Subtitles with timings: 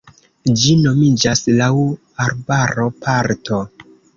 [0.61, 1.69] Ĝi nomiĝas laŭ
[2.27, 3.65] arbaro-parto.